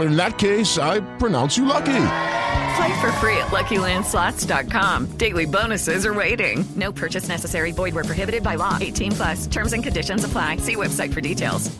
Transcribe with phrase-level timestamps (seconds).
[0.00, 1.84] in that case, I pronounce you lucky.
[2.76, 5.06] Play for free at LuckyLandSlots.com.
[5.16, 6.64] Daily bonuses are waiting.
[6.76, 7.72] No purchase necessary.
[7.72, 8.76] Void were prohibited by law.
[8.80, 9.46] 18 plus.
[9.48, 10.58] Terms and conditions apply.
[10.58, 11.76] See website for details.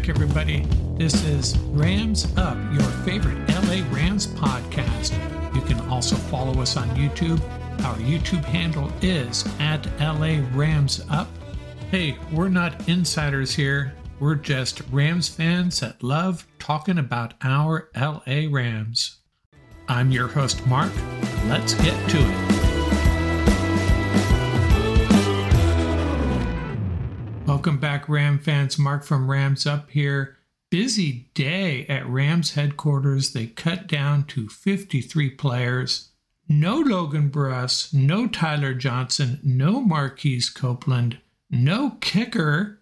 [0.08, 0.60] everybody.
[0.96, 5.12] This is Rams Up, your favorite LA Rams podcast.
[5.54, 7.40] You can also follow us on YouTube.
[7.84, 11.28] Our YouTube handle is at LA Rams Up.
[11.90, 13.94] Hey, we're not insiders here.
[14.20, 19.18] We're just Rams fans that love talking about our LA Rams.
[19.88, 20.92] I'm your host, Mark.
[21.46, 22.45] Let's get to it.
[27.66, 28.78] Welcome back, Ram fans.
[28.78, 30.36] Mark from Rams Up here.
[30.70, 33.32] Busy day at Rams headquarters.
[33.32, 36.10] They cut down to 53 players.
[36.48, 41.18] No Logan Bruss, no Tyler Johnson, no Marquise Copeland,
[41.50, 42.78] no kicker,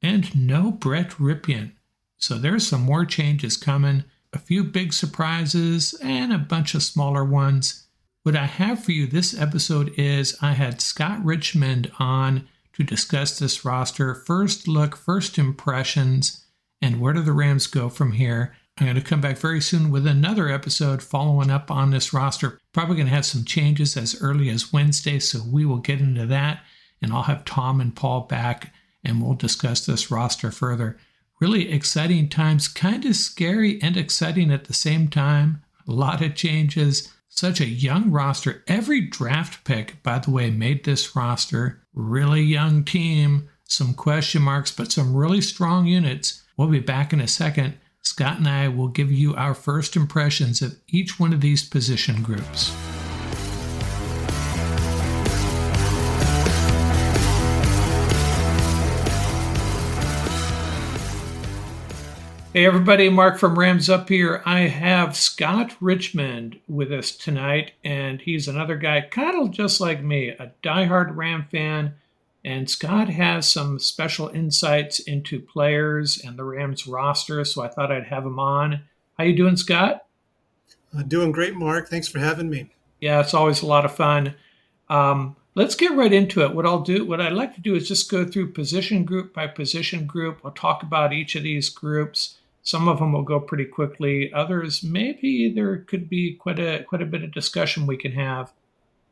[0.00, 1.72] and no Brett Rypien.
[2.16, 7.22] So there's some more changes coming, a few big surprises, and a bunch of smaller
[7.22, 7.86] ones.
[8.22, 12.48] What I have for you this episode is I had Scott Richmond on
[12.80, 14.14] to discuss this roster.
[14.14, 16.44] First look, first impressions,
[16.80, 18.54] and where do the Rams go from here?
[18.78, 22.58] I'm going to come back very soon with another episode following up on this roster.
[22.72, 26.24] Probably going to have some changes as early as Wednesday, so we will get into
[26.26, 26.62] that.
[27.02, 28.72] And I'll have Tom and Paul back
[29.04, 30.96] and we'll discuss this roster further.
[31.38, 35.62] Really exciting times, kind of scary and exciting at the same time.
[35.86, 38.62] A lot of changes, such a young roster.
[38.66, 44.70] Every draft pick, by the way, made this roster really young team, some question marks,
[44.72, 46.42] but some really strong units.
[46.56, 47.74] We'll be back in a second.
[48.02, 52.22] Scott and I will give you our first impressions of each one of these position
[52.22, 52.74] groups.
[62.60, 64.42] Hey everybody, Mark from Rams Up here.
[64.44, 70.02] I have Scott Richmond with us tonight, and he's another guy kind of just like
[70.02, 71.94] me, a diehard Ram fan.
[72.44, 77.90] And Scott has some special insights into players and the Rams roster, so I thought
[77.90, 78.82] I'd have him on.
[79.16, 80.04] How you doing, Scott?
[81.08, 81.88] Doing great, Mark.
[81.88, 82.68] Thanks for having me.
[83.00, 84.34] Yeah, it's always a lot of fun.
[84.90, 86.54] Um, let's get right into it.
[86.54, 89.46] What I'll do, what I'd like to do is just go through position group by
[89.46, 90.44] position group.
[90.44, 94.32] We'll talk about each of these groups some of them will go pretty quickly.
[94.32, 98.52] Others, maybe there could be quite a quite a bit of discussion we can have.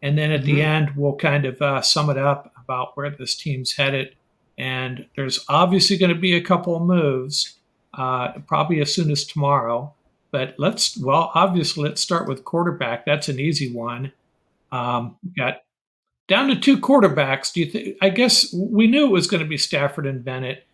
[0.02, 0.54] And then at mm-hmm.
[0.54, 4.14] the end, we'll kind of uh, sum it up about where this team's headed.
[4.58, 7.58] and there's obviously going to be a couple of moves,
[7.94, 9.94] uh, probably as soon as tomorrow.
[10.30, 13.06] But let's, well, obviously, let's start with quarterback.
[13.06, 14.12] That's an easy one.
[14.70, 15.62] Um, got
[16.26, 17.52] down to two quarterbacks.
[17.52, 17.96] Do you think?
[18.02, 20.66] I guess we knew it was going to be Stafford and Bennett.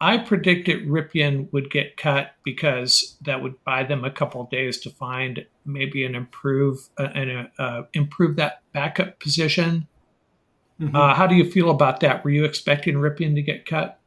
[0.00, 4.90] I predicted Rypien would get cut because that would buy them a couple days to
[4.90, 9.86] find maybe an improve uh, and uh, improve that backup position.
[10.80, 10.96] Mm-hmm.
[10.96, 12.24] Uh, how do you feel about that?
[12.24, 14.00] Were you expecting Rypien to get cut?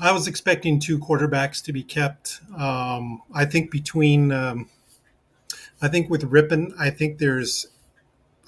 [0.00, 2.40] I was expecting two quarterbacks to be kept.
[2.56, 4.68] Um, I think between, um,
[5.80, 7.66] I think with Rypien, I think there's,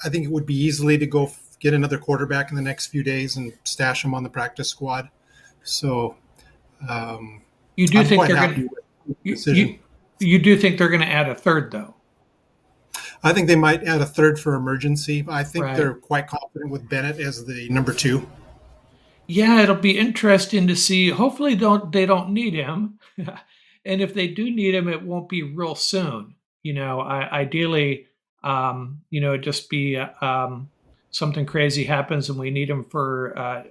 [0.04, 1.26] I think it would be easily to go
[1.62, 5.09] get another quarterback in the next few days and stash him on the practice squad.
[5.62, 6.17] So,
[6.88, 7.43] um,
[7.76, 9.79] you do I'm think they're going to, you, you,
[10.19, 11.94] you do think they're going to add a third though?
[13.23, 15.25] I think they might add a third for emergency.
[15.29, 15.76] I think right.
[15.76, 18.29] they're quite confident with Bennett as the number two.
[19.29, 21.11] Yeah, it'll be interesting to see.
[21.11, 22.99] Hopefully, don't they don't need him,
[23.85, 26.35] and if they do need him, it won't be real soon.
[26.65, 28.06] You know, I, ideally,
[28.43, 30.69] um, you know, just be um,
[31.12, 33.62] something crazy happens and we need him for uh,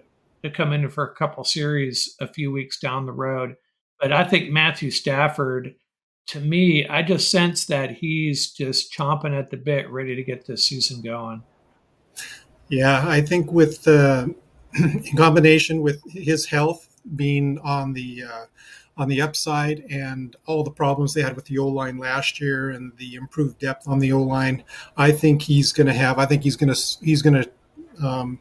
[0.43, 3.55] to come in for a couple series a few weeks down the road.
[3.99, 5.75] But I think Matthew Stafford
[6.27, 10.45] to me, I just sense that he's just chomping at the bit, ready to get
[10.45, 11.43] this season going.
[12.69, 14.27] Yeah, I think with uh,
[14.73, 18.45] in combination with his health being on the uh,
[19.01, 22.69] on the upside and all the problems they had with the O line last year
[22.69, 24.63] and the improved depth on the O line,
[24.95, 26.19] I think he's going to have.
[26.19, 28.39] I think he's going to he's going to um,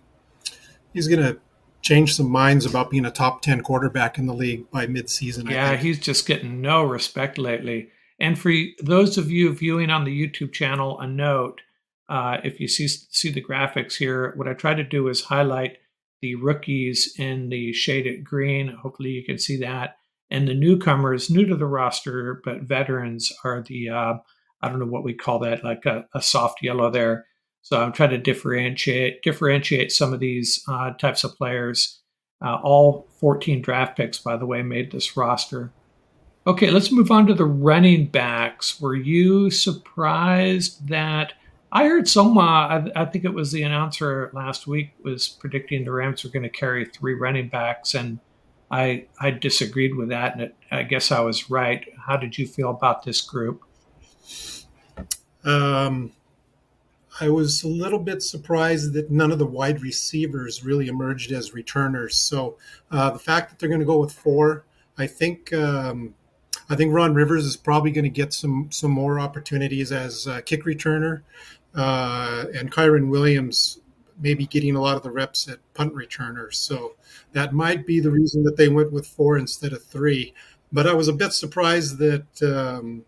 [0.92, 1.40] he's going to
[1.80, 5.48] change some minds about being a top 10 quarterback in the league by midseason.
[5.50, 7.88] Yeah, he's just getting no respect lately.
[8.18, 8.52] And for
[8.82, 11.62] those of you viewing on the YouTube channel, a note
[12.10, 15.78] uh, if you see, see the graphics here, what I try to do is highlight
[16.20, 18.68] the rookies in the shaded green.
[18.82, 19.96] Hopefully, you can see that.
[20.30, 24.14] And the newcomers, new to the roster, but veterans are the, uh,
[24.62, 27.26] I don't know what we call that, like a, a soft yellow there.
[27.62, 32.00] So I'm trying to differentiate differentiate some of these uh, types of players.
[32.42, 35.72] Uh, all 14 draft picks, by the way, made this roster.
[36.46, 38.80] Okay, let's move on to the running backs.
[38.80, 41.34] Were you surprised that
[41.70, 42.40] I heard Soma?
[42.40, 46.44] I, I think it was the announcer last week was predicting the Rams were going
[46.44, 48.20] to carry three running backs, and
[48.70, 51.84] I I disagreed with that, and it, I guess I was right.
[52.06, 53.62] How did you feel about this group?
[55.44, 56.12] Um,
[57.20, 61.52] I was a little bit surprised that none of the wide receivers really emerged as
[61.52, 62.16] returners.
[62.16, 62.56] So
[62.90, 64.64] uh, the fact that they're going to go with four,
[64.96, 65.52] I think.
[65.52, 66.14] Um,
[66.68, 70.40] I think Ron Rivers is probably going to get some some more opportunities as a
[70.40, 71.22] kick returner,
[71.74, 73.79] uh, and Kyren Williams
[74.20, 76.58] maybe getting a lot of the reps at punt returners.
[76.58, 76.94] So
[77.32, 80.34] that might be the reason that they went with four instead of three.
[80.72, 83.04] But I was a bit surprised that um,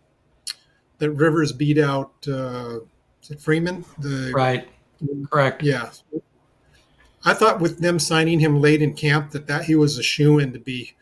[0.99, 2.81] that Rivers beat out uh,
[3.23, 3.85] is it Freeman?
[3.99, 4.69] The right,
[5.31, 5.63] correct.
[5.63, 5.91] Yeah,
[7.25, 10.39] I thought with them signing him late in camp that that he was a shoe
[10.39, 10.95] in to be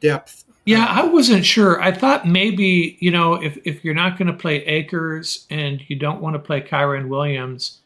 [0.00, 0.44] depth.
[0.64, 1.80] Yeah, I wasn't sure.
[1.80, 5.96] I thought maybe you know if if you're not going to play Akers and you
[5.96, 7.78] don't want to play Kyren Williams,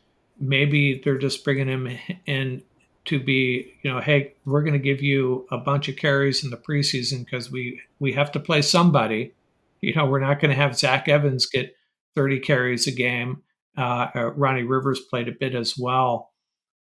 [0.42, 1.88] maybe they're just bringing him
[2.26, 2.62] in
[3.04, 6.50] to be you know hey we're going to give you a bunch of carries in
[6.50, 9.32] the preseason because we we have to play somebody.
[9.80, 11.74] You know we're not going to have Zach Evans get
[12.14, 13.42] 30 carries a game
[13.76, 16.30] uh, uh, Ronnie Rivers played a bit as well.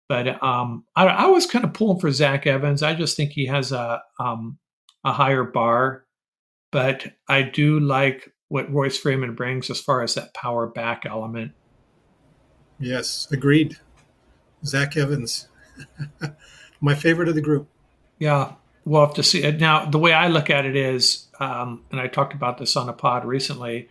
[0.08, 2.82] But um, I, I, was kind of pulling for Zach Evans.
[2.82, 4.58] I just think he has a um,
[5.04, 6.04] a higher bar,
[6.70, 11.52] but I do like what Royce Freeman brings as far as that power back element.
[12.78, 13.78] Yes, agreed.
[14.64, 15.48] Zach Evans,
[16.80, 17.68] my favorite of the group.
[18.18, 18.52] Yeah,
[18.84, 19.60] we'll have to see it.
[19.60, 22.88] Now, the way I look at it is, um, and I talked about this on
[22.88, 23.88] a pod recently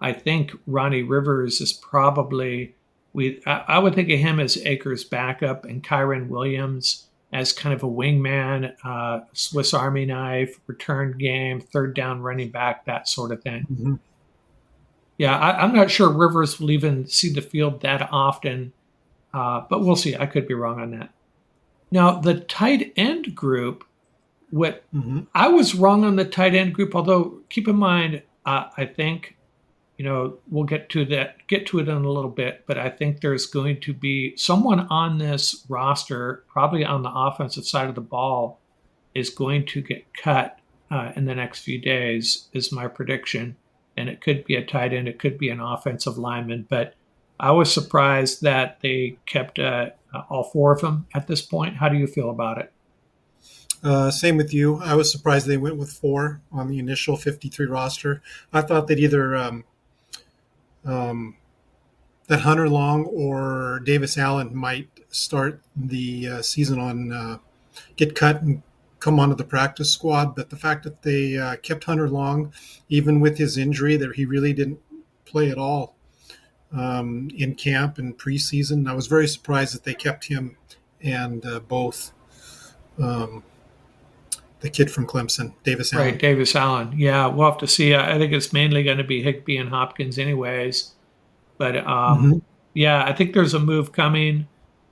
[0.00, 2.74] I think Ronnie Rivers is probably
[3.12, 3.42] we.
[3.46, 7.88] I, would think of him as Akers' backup and Kyren Williams as kind of a
[7.88, 13.66] wingman, uh, Swiss Army knife, return game, third down running back, that sort of thing.
[13.70, 13.94] Mm-hmm.
[15.18, 18.72] Yeah, I, am not sure Rivers will even see the field that often,
[19.34, 20.16] uh, but we'll see.
[20.16, 21.10] I could be wrong on that.
[21.90, 23.84] Now, the tight end group,
[24.50, 25.20] what mm-hmm.
[25.34, 29.36] I was wrong on the tight end group, although keep in mind, uh, I think
[29.98, 32.88] you know, we'll get to that, get to it in a little bit, but I
[32.88, 37.96] think there's going to be someone on this roster, probably on the offensive side of
[37.96, 38.60] the ball,
[39.16, 43.56] is going to get cut uh, in the next few days, is my prediction.
[43.98, 46.94] And it could be a tight end, it could be an offensive lineman, but
[47.40, 49.90] I was surprised that they kept uh,
[50.28, 51.76] all four of them at this point.
[51.76, 52.72] How do you feel about it?
[53.82, 54.80] Uh, same with you.
[54.82, 58.22] I was surprised they went with four on the initial 53 roster.
[58.52, 59.64] I thought that either um,
[60.84, 61.36] um,
[62.26, 67.38] that Hunter Long or Davis Allen might start the uh, season on uh,
[67.96, 68.62] get cut and
[69.00, 70.34] come onto the practice squad.
[70.34, 72.52] But the fact that they uh, kept Hunter Long,
[72.88, 74.80] even with his injury, that he really didn't
[75.24, 75.96] play at all
[76.72, 80.56] um, in camp and preseason, I was very surprised that they kept him
[81.02, 82.12] and uh, both.
[83.00, 83.44] Um,
[84.60, 86.06] the kid from Clemson, Davis Allen.
[86.06, 86.92] Right, Davis Allen.
[86.96, 87.94] Yeah, we'll have to see.
[87.94, 90.94] I think it's mainly going to be Higbee and Hopkins, anyways.
[91.58, 92.38] But um, mm-hmm.
[92.74, 94.48] yeah, I think there's a move coming,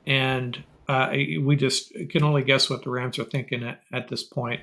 [0.06, 4.22] and uh, we just can only guess what the Rams are thinking at, at this
[4.22, 4.60] point.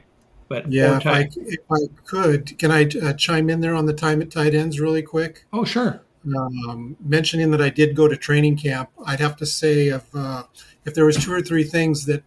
[0.50, 3.94] But yeah, if I, if I, could, can I uh, chime in there on the
[3.94, 5.46] time at tight ends really quick?
[5.52, 6.02] Oh, sure.
[6.38, 10.44] Um, mentioning that I did go to training camp, I'd have to say if uh,
[10.86, 12.24] if there was two or three things that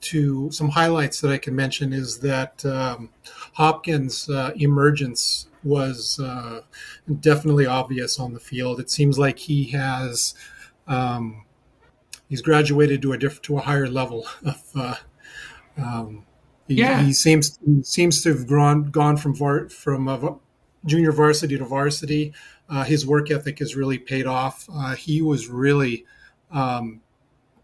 [0.00, 3.10] to some highlights that I can mention is that um,
[3.54, 6.60] Hopkins' uh, emergence was uh,
[7.20, 8.78] definitely obvious on the field.
[8.78, 10.34] It seems like he has
[10.86, 11.44] um,
[12.28, 14.62] he's graduated to a different to a higher level of.
[14.74, 14.94] Uh,
[15.76, 16.24] um,
[16.66, 17.02] he, yeah.
[17.02, 20.40] he seems seems to have gone gone from var, from
[20.84, 22.32] junior varsity to varsity.
[22.68, 24.68] Uh, his work ethic has really paid off.
[24.72, 26.04] Uh, he was really
[26.50, 27.00] um,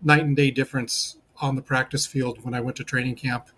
[0.02, 3.49] night and day difference on the practice field when I went to training camp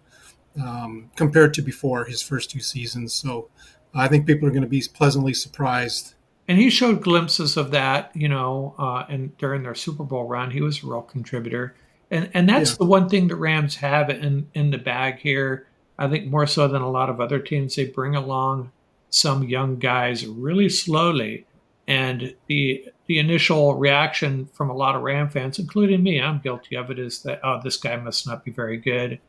[0.60, 3.12] um, compared to before his first two seasons.
[3.14, 3.48] So
[3.94, 6.14] I think people are going to be pleasantly surprised.
[6.48, 10.50] And he showed glimpses of that, you know, uh, and during their Super Bowl run,
[10.50, 11.74] he was a real contributor.
[12.10, 12.76] And and that's yeah.
[12.78, 15.66] the one thing the Rams have in in the bag here.
[15.98, 18.70] I think more so than a lot of other teams, they bring along
[19.10, 21.46] some young guys really slowly,
[21.88, 26.76] and the the initial reaction from a lot of Ram fans, including me, I'm guilty
[26.76, 29.20] of it, is that, oh, this guy must not be very good.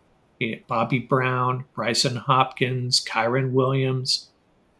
[0.67, 4.29] Bobby Brown, Brycen Hopkins, Kyren Williams.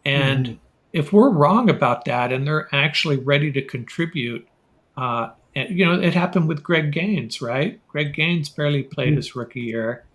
[0.06, 0.58] And mm.
[0.98, 4.48] If we're wrong about that and they're actually ready to contribute,
[4.98, 7.80] uh, and, you know, it happened with Greg Gaines, right?
[7.88, 9.18] Greg Gaines barely played mm.
[9.18, 10.06] his rookie year.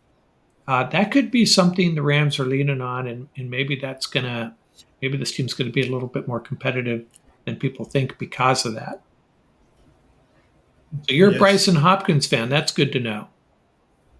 [0.66, 4.26] Uh, that could be something the Rams are leaning on, and, and maybe that's going
[4.26, 4.54] to,
[5.00, 7.04] maybe this team's going to be a little bit more competitive
[7.44, 9.02] than people think because of that.
[11.06, 11.40] So you're yes.
[11.40, 12.48] a Brycen Hopkins fan.
[12.48, 13.28] That's good to know.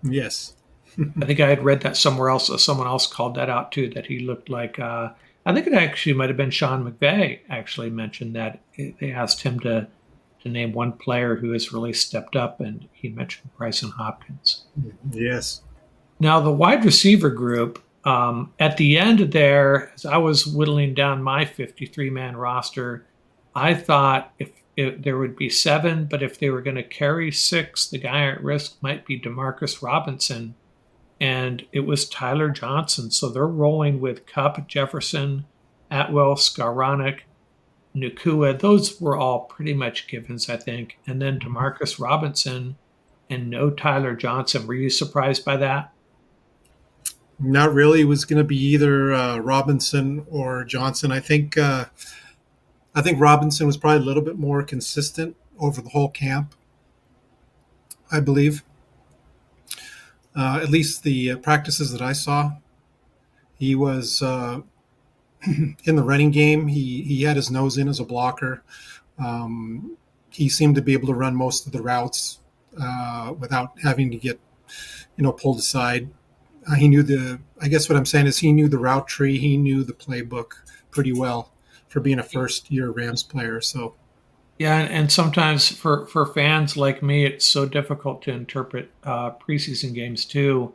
[0.02, 0.54] Yes.
[1.20, 2.50] I think I had read that somewhere else.
[2.62, 3.90] Someone else called that out too.
[3.90, 4.78] That he looked like.
[4.78, 5.10] Uh,
[5.44, 7.40] I think it actually might have been Sean McVay.
[7.48, 9.88] Actually mentioned that they asked him to
[10.42, 14.64] to name one player who has really stepped up, and he mentioned Brycen Hopkins.
[15.12, 15.62] Yes.
[16.18, 17.82] Now the wide receiver group.
[18.04, 23.06] Um, at the end there, as I was whittling down my 53 man roster,
[23.54, 27.30] I thought if, if, there would be seven, but if they were going to carry
[27.30, 30.56] six, the guy at risk might be Demarcus Robinson.
[31.22, 33.12] And it was Tyler Johnson.
[33.12, 35.44] So they're rolling with Kupp, Jefferson,
[35.88, 37.20] Atwell, Skowronek,
[37.94, 38.58] Nacua.
[38.58, 40.98] Those were all pretty much givens, I think.
[41.06, 42.76] And then Demarcus Robinson
[43.30, 44.66] and no Tyler Johnson.
[44.66, 45.92] Were you surprised by that?
[47.38, 48.00] Not really.
[48.00, 51.12] It was going to be either uh, Robinson or Johnson.
[51.12, 51.56] I think.
[51.56, 51.84] Uh,
[52.94, 56.54] I think Robinson was probably a little bit more consistent over the whole camp.
[58.10, 58.64] I believe,
[60.36, 62.52] uh, at least the uh, practices that I saw,
[63.58, 64.60] he was uh,
[65.84, 66.68] in the running game.
[66.68, 68.62] He he had his nose in as a blocker.
[69.18, 69.96] Um,
[70.30, 72.38] he seemed to be able to run most of the routes
[72.80, 74.40] uh, without having to get,
[75.16, 76.08] you know, pulled aside.
[76.66, 77.38] Uh, he knew the.
[77.60, 79.38] I guess what I'm saying is he knew the route tree.
[79.38, 80.52] He knew the playbook
[80.90, 81.52] pretty well
[81.88, 83.60] for being a first year Rams player.
[83.60, 83.94] So
[84.62, 89.32] yeah, and, and, sometimes for for fans like me, it's so difficult to interpret uh,
[89.32, 90.72] preseason games too,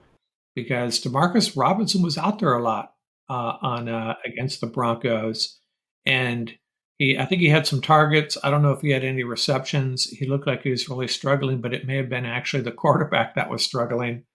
[0.55, 2.93] because Demarcus Robinson was out there a lot
[3.29, 5.57] uh, on uh, against the Broncos,
[6.05, 6.53] and
[6.99, 8.37] he I think he had some targets.
[8.43, 10.05] I don't know if he had any receptions.
[10.05, 13.35] He looked like he was really struggling, but it may have been actually the quarterback
[13.35, 14.25] that was struggling.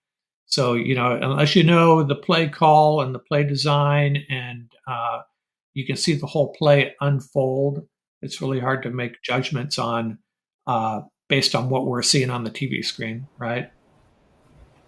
[0.47, 5.21] So you know, unless you know the play call and the play design and uh,
[5.73, 7.87] you can see the whole play unfold.
[8.23, 10.19] It's really hard to make judgments on
[10.65, 13.71] uh, based on what we're seeing on the TV screen, right?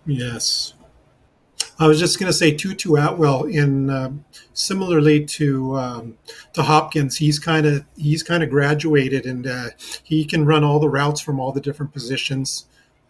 [0.06, 0.74] Yes.
[1.77, 4.12] I was just going to say Tutu Atwell in uh,
[4.54, 6.18] similarly to um,
[6.54, 7.18] to Hopkins.
[7.18, 9.70] He's kind of he's kind of graduated and uh,
[10.01, 12.65] he can run all the routes from all the different positions.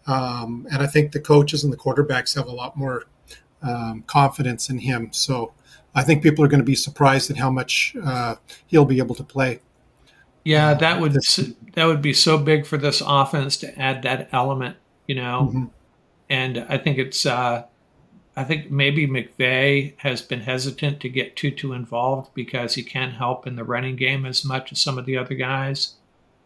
[0.07, 3.05] Um, and I think the coaches and the quarterbacks have a lot more
[3.61, 5.09] um, confidence in him.
[5.11, 5.53] So
[5.93, 8.35] I think people are going to be surprised at how much uh,
[8.67, 9.61] he'll be able to play.
[10.45, 11.13] Yeah, that would
[11.73, 15.49] that would be so big for this offense to add that element, you know.
[15.49, 15.65] Mm-hmm.
[16.29, 17.65] And I think it's uh,
[18.37, 23.47] I think maybe McVay has been hesitant to get Tutu involved because he can't help
[23.47, 25.95] in the running game as much as some of the other guys.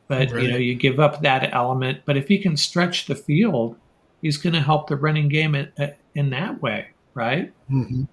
[0.07, 0.43] But right.
[0.43, 2.01] you know, you give up that element.
[2.05, 3.75] But if he can stretch the field,
[4.21, 5.71] he's going to help the running game in,
[6.15, 7.51] in that way, right?
[7.69, 8.03] Mm-hmm.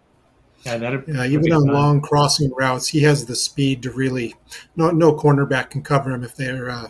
[0.64, 1.75] Yeah, that yeah, even on fun.
[1.75, 4.34] long crossing routes, he has the speed to really.
[4.75, 6.88] No, no cornerback can cover him if they're uh,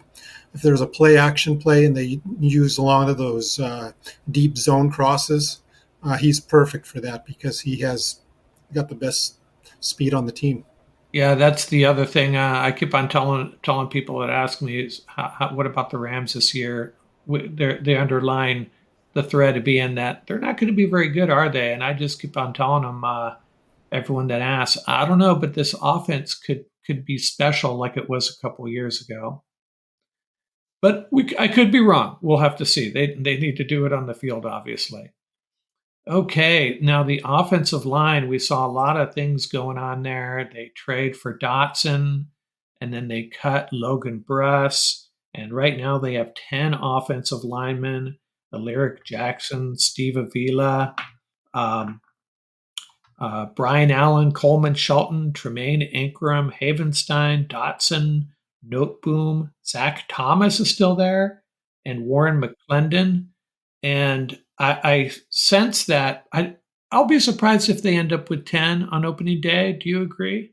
[0.55, 3.93] if there's a play action play and they use a lot of those uh,
[4.31, 5.61] deep zone crosses.
[6.03, 8.21] Uh, he's perfect for that because he has
[8.73, 9.39] got the best
[9.81, 10.65] speed on the team.
[11.13, 14.81] Yeah, that's the other thing uh, I keep on telling telling people that ask me
[14.81, 16.95] is, how, how, what about the Rams this year?
[17.27, 18.71] They're, they underline
[19.15, 21.73] the thread of being that they're not going to be very good, are they?
[21.73, 23.35] And I just keep on telling them, uh,
[23.93, 28.09] everyone that asks, I don't know, but this offense could could be special like it
[28.09, 29.43] was a couple years ago.
[30.81, 32.19] But we, I could be wrong.
[32.23, 32.91] We'll have to see.
[32.91, 35.11] They they need to do it on the field, obviously.
[36.09, 40.49] Okay, now the offensive line, we saw a lot of things going on there.
[40.53, 42.27] They trade for Dotson,
[42.81, 48.19] and then they cut Logan Bruss, and right now they have ten offensive linemen:
[48.55, 50.95] Alaric Jackson, Steve Avila,
[51.55, 52.01] um,
[53.19, 58.29] uh, Brian Allen, Coleman Shelton, Tremaine Anchrum, Havenstein, Dotson,
[58.69, 61.43] Noteboom, Zach Thomas is still there,
[61.85, 63.29] and Warren McClendon.
[63.83, 66.57] And I, I sense that I,
[66.91, 69.73] I'll be surprised if they end up with 10 on opening day.
[69.73, 70.53] Do you agree?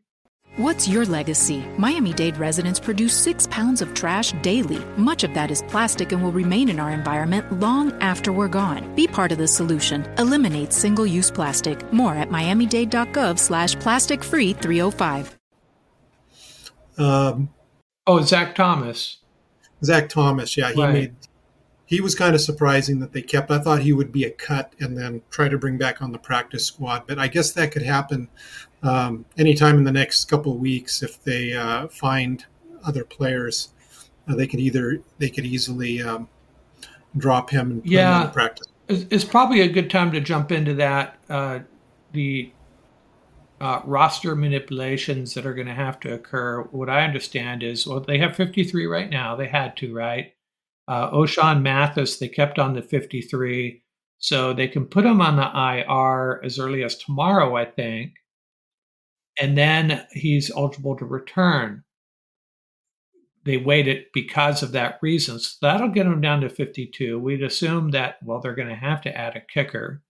[0.57, 1.65] What's your legacy?
[1.79, 4.77] Miami Dade residents produce six pounds of trash daily.
[4.97, 8.93] Much of that is plastic and will remain in our environment long after we're gone.
[8.93, 10.05] Be part of the solution.
[10.19, 11.91] Eliminate single-use plastic.
[11.91, 15.39] More at miamidade.gov slash plastic free 305.
[16.99, 17.49] Um,
[18.05, 19.17] oh, Zach Thomas.
[19.83, 20.71] Zach Thomas, yeah.
[20.71, 20.93] He right.
[20.93, 21.15] made
[21.85, 23.51] he was kind of surprising that they kept.
[23.51, 26.17] I thought he would be a cut and then try to bring back on the
[26.17, 28.29] practice squad, but I guess that could happen
[28.83, 32.45] um, anytime in the next couple of weeks if they uh, find
[32.83, 33.69] other players.
[34.27, 36.27] Uh, they could either they could easily um,
[37.17, 38.67] drop him and put yeah, him practice.
[38.87, 41.17] It's probably a good time to jump into that.
[41.29, 41.59] Uh,
[42.11, 42.51] the
[43.61, 46.63] uh, roster manipulations that are going to have to occur.
[46.71, 49.35] What I understand is, well, they have 53 right now.
[49.35, 50.33] They had to, right?
[50.87, 53.81] Uh, Ochaun Mathis, they kept on the 53.
[54.17, 58.13] So they can put him on the IR as early as tomorrow, I think.
[59.39, 61.83] And then he's eligible to return.
[63.45, 65.39] They waited because of that reason.
[65.39, 67.19] So that'll get him down to 52.
[67.19, 70.01] We'd assume that, well, they're going to have to add a kicker.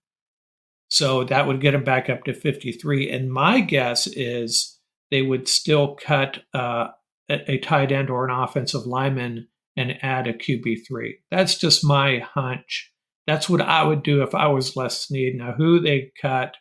[0.90, 3.10] So that would get him back up to 53.
[3.10, 6.90] And my guess is they would still cut uh,
[7.30, 11.14] a, a tight end or an offensive lineman and add a QB3.
[11.32, 12.92] That's just my hunch.
[13.26, 15.36] That's what I would do if I was Les Snead.
[15.36, 16.56] Now, who they cut,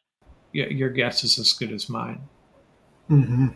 [0.53, 2.22] your guess is as good as mine.
[3.12, 3.46] Mm-hmm.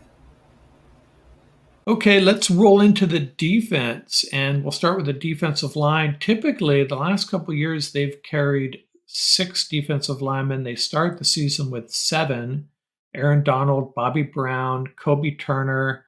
[1.87, 6.17] Okay, let's roll into the defense, and we'll start with the defensive line.
[6.19, 10.63] Typically, the last couple years, they've carried six defensive linemen.
[10.63, 12.67] They start the season with seven
[13.15, 16.05] Aaron Donald, Bobby Brown, Kobe Turner,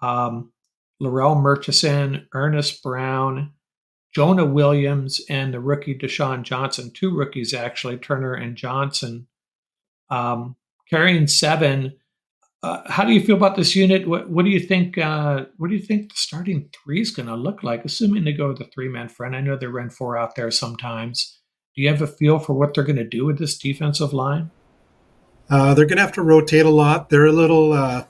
[0.00, 0.52] um,
[1.02, 3.52] Larrell Murchison, Ernest Brown,
[4.14, 6.92] Jonah Williams, and the rookie Deshaun Johnson.
[6.92, 9.26] Two rookies, actually, Turner and Johnson.
[10.08, 10.56] Um,
[10.88, 11.96] carrying seven.
[12.66, 14.08] Uh, how do you feel about this unit?
[14.08, 14.98] What, what do you think?
[14.98, 17.84] Uh, what do you think the starting three is going to look like?
[17.84, 20.50] Assuming they go with the three man front, I know they run four out there
[20.50, 21.38] sometimes.
[21.76, 24.50] Do you have a feel for what they're going to do with this defensive line?
[25.48, 27.08] Uh, they're going to have to rotate a lot.
[27.08, 28.06] They're a little, uh,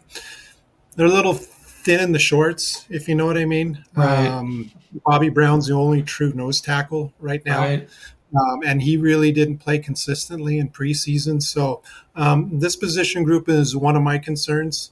[0.96, 3.84] they're a little thin in the shorts, if you know what I mean.
[3.94, 4.26] Right.
[4.26, 4.70] Um,
[5.04, 7.60] Bobby Brown's the only true nose tackle right now.
[7.60, 7.88] Right.
[8.34, 11.42] Um, and he really didn't play consistently in preseason.
[11.42, 11.82] So
[12.16, 14.90] um, this position group is one of my concerns.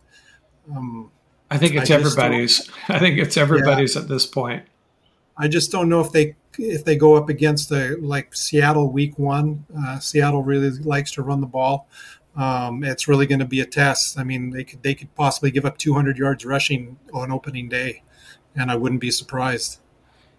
[0.75, 1.11] Um,
[1.51, 2.71] I think it's I everybody's.
[2.89, 4.03] I think it's everybody's yeah.
[4.03, 4.65] at this point.
[5.37, 9.19] I just don't know if they if they go up against the like Seattle week
[9.19, 9.67] one.
[9.77, 11.89] Uh, Seattle really likes to run the ball
[12.37, 14.19] um, it's really going to be a test.
[14.19, 18.03] I mean, they could they could possibly give up 200 yards rushing on opening day,
[18.57, 19.79] and I wouldn't be surprised.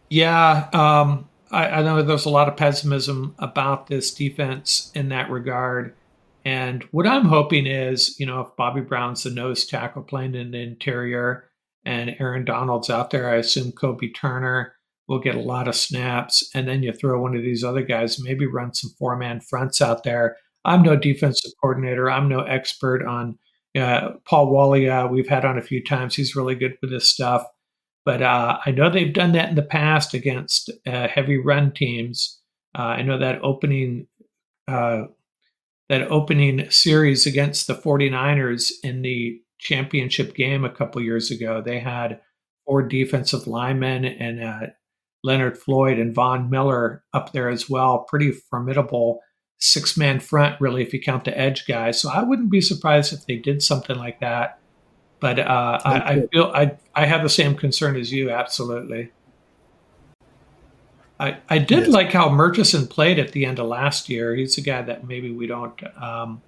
[0.09, 5.29] Yeah, um, I, I, know there's a lot of pessimism about this defense in that
[5.29, 5.95] regard.
[6.43, 10.51] And what I'm hoping is, you know, if Bobby Brown's the nose tackle playing in
[10.51, 11.49] the interior
[11.85, 14.73] and Aaron Donald's out there, I assume Kobe Turner
[15.07, 16.49] will get a lot of snaps.
[16.53, 19.81] And then you throw one of these other guys, maybe run some four man fronts
[19.81, 22.09] out there I'm no defensive coordinator.
[22.09, 23.37] I'm no expert on
[23.79, 24.73] uh, Paul.
[24.73, 26.15] Uh, we've had on a few times.
[26.15, 27.45] He's really good with this stuff.
[28.05, 32.39] But uh, I know they've done that in the past against uh, heavy run teams.
[32.77, 34.07] Uh, I know that opening
[34.67, 35.03] uh,
[35.89, 41.61] that opening series against the 49ers in the championship game a couple years ago.
[41.61, 42.19] They had
[42.65, 44.67] four defensive linemen and uh,
[45.23, 48.05] Leonard Floyd and Von Miller up there as well.
[48.09, 49.19] Pretty formidable
[49.59, 51.99] six man front, really, if you count the edge guys.
[51.99, 54.59] So I wouldn't be surprised if they did something like that.
[55.19, 58.29] But uh, I, I, feel I I have the same concern as you.
[58.29, 59.11] Absolutely.
[61.19, 61.87] I, I did yes.
[61.89, 64.35] like how Murchison played at the end of last year.
[64.35, 66.41] He's a guy that maybe we don't um,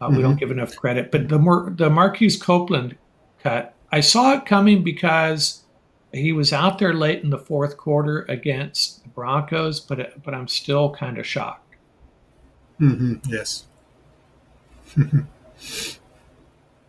[0.00, 0.16] uh, mm-hmm.
[0.16, 0.38] we don't mm-hmm.
[0.38, 1.10] give enough credit.
[1.10, 2.96] But the Mar- the Marquise Copeland
[3.42, 5.62] cut, I saw it coming because
[6.12, 9.80] he was out there late in the fourth quarter against the Broncos.
[9.80, 11.76] But but I'm still kind of shocked.
[12.80, 13.30] Mm-hmm.
[13.30, 13.64] Yes.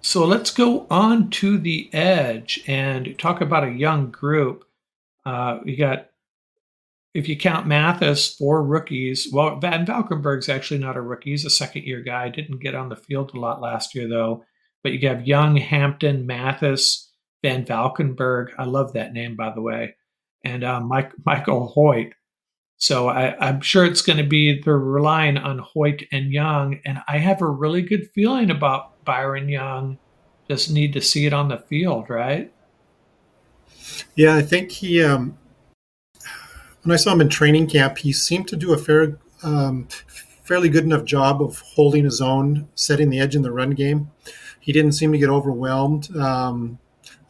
[0.03, 4.65] so let's go on to the edge and talk about a young group.
[5.25, 6.09] Uh, we got
[7.13, 9.29] if you count Mathis, four rookies.
[9.31, 11.29] Well, Van Valkenburg's actually not a rookie.
[11.29, 12.29] He's a second year guy.
[12.29, 14.43] Didn't get on the field a lot last year, though.
[14.83, 17.11] But you have Young, Hampton, Mathis,
[17.41, 18.51] Van Valkenburg.
[18.57, 19.95] I love that name, by the way.
[20.43, 22.13] And uh, Mike, Michael Hoyt.
[22.77, 26.79] So I, am sure it's going to be they're relying on Hoyt and Young.
[26.83, 29.97] And I have a really good feeling about Byron Young.
[30.49, 32.51] Just need to see it on the field, right?
[34.15, 35.37] Yeah, I think he um,
[36.83, 39.87] when I saw him in training camp, he seemed to do a fair, um,
[40.43, 44.11] fairly good enough job of holding his own, setting the edge in the run game.
[44.59, 46.15] He didn't seem to get overwhelmed.
[46.15, 46.79] Um,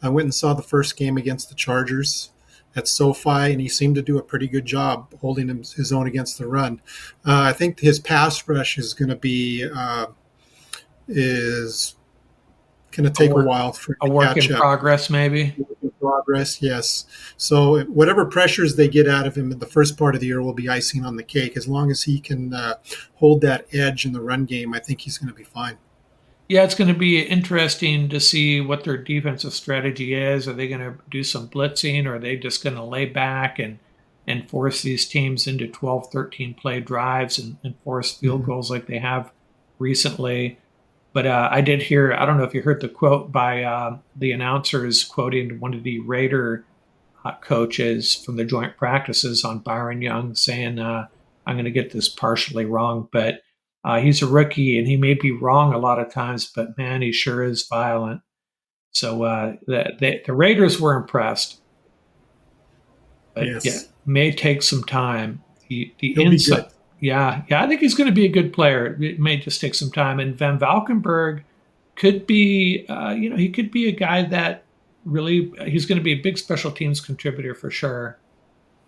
[0.02, 2.30] I went and saw the first game against the Chargers
[2.76, 6.38] at SoFi, and he seemed to do a pretty good job holding his own against
[6.38, 6.80] the run.
[7.24, 10.06] Uh, I think his pass rush is going to be uh,
[11.08, 11.96] is
[12.92, 14.60] going to take a, work, a, while for a work in up.
[14.60, 15.56] progress, maybe
[16.04, 17.06] progress, yes.
[17.36, 20.42] So whatever pressures they get out of him in the first part of the year
[20.42, 21.56] will be icing on the cake.
[21.56, 22.74] As long as he can uh,
[23.14, 25.78] hold that edge in the run game, I think he's going to be fine.
[26.48, 30.46] Yeah, it's going to be interesting to see what their defensive strategy is.
[30.46, 33.58] Are they going to do some blitzing or are they just going to lay back
[33.58, 33.78] and,
[34.26, 38.50] and force these teams into 12, 13 play drives and, and force field mm-hmm.
[38.50, 39.32] goals like they have
[39.78, 40.58] recently?
[41.14, 43.98] But uh, I did hear, I don't know if you heard the quote by uh,
[44.16, 46.64] the announcers quoting one of the Raider
[47.24, 51.06] uh, coaches from the joint practices on Byron Young saying, uh,
[51.46, 53.42] I'm going to get this partially wrong, but
[53.84, 57.00] uh, he's a rookie and he may be wrong a lot of times, but man,
[57.00, 58.20] he sure is violent.
[58.90, 61.60] So uh, the, the, the, Raiders were impressed.
[63.34, 63.64] But yes.
[63.64, 65.42] yeah, may take some time.
[65.68, 66.66] The, the inside,
[67.04, 68.96] yeah, yeah, I think he's going to be a good player.
[68.98, 70.18] It may just take some time.
[70.18, 71.44] And Van Valkenburg
[71.96, 74.64] could be, uh, you know, he could be a guy that
[75.04, 78.18] really he's going to be a big special teams contributor for sure.